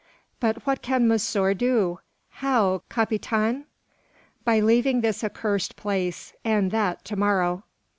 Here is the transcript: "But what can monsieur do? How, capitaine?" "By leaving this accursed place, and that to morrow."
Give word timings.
"But 0.39 0.65
what 0.65 0.81
can 0.81 1.07
monsieur 1.07 1.53
do? 1.53 1.99
How, 2.41 2.81
capitaine?" 2.89 3.65
"By 4.43 4.59
leaving 4.59 5.01
this 5.01 5.23
accursed 5.23 5.75
place, 5.75 6.33
and 6.43 6.71
that 6.71 7.05
to 7.05 7.15
morrow." 7.15 7.65